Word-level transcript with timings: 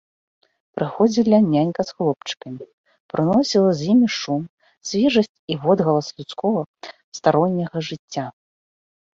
Прыходзіла 0.77 1.37
нянька 1.53 1.81
з 1.89 1.97
хлопчыкамі, 1.99 2.65
прыносіла 3.13 3.69
з 3.81 3.89
імі 3.95 4.09
шум, 4.19 4.43
свежасць 4.93 5.33
і 5.53 5.59
водгалас 5.67 6.07
людскога 6.17 6.61
старонняга 7.19 7.77
жыцця. 7.91 8.25